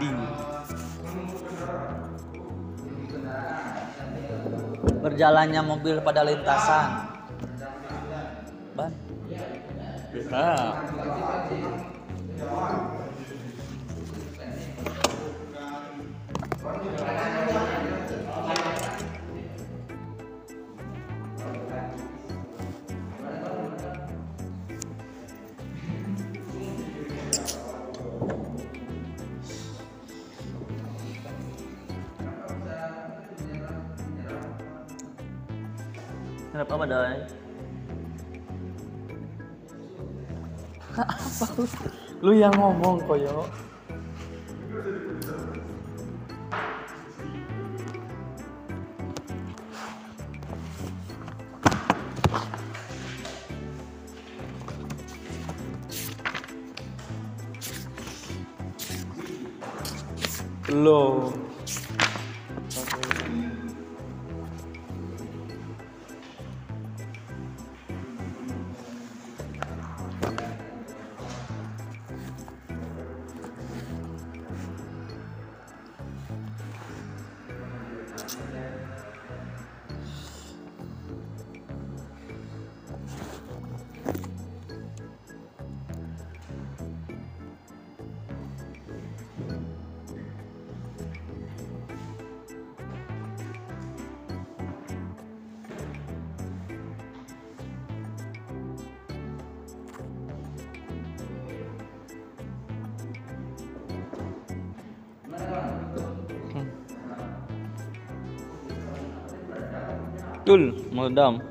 [0.00, 0.16] dinding.
[5.00, 6.88] Berjalannya mobil pada lintasan.
[8.76, 8.92] Ban.
[10.10, 10.44] Bisa.
[36.60, 37.24] Kenapa badai
[42.20, 43.48] Lu yang ngomong koyo.
[60.68, 61.49] Belum.
[110.50, 111.49] Abdul Muldam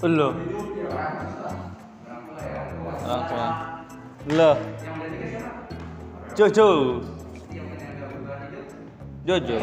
[0.01, 0.33] Belum.
[3.11, 3.35] Oke.
[4.25, 4.57] Belum.
[6.37, 7.01] Jojo.
[9.27, 9.57] Jojo.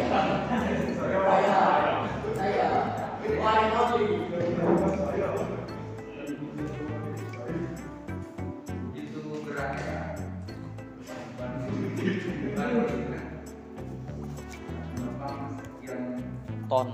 [16.69, 16.87] Ton.